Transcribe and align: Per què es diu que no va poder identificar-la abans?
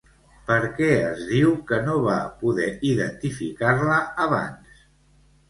Per 0.45 0.55
què 0.77 0.87
es 1.09 1.19
diu 1.31 1.51
que 1.71 1.79
no 1.89 1.97
va 2.07 2.15
poder 2.41 2.67
identificar-la 2.93 4.01
abans? 4.27 4.75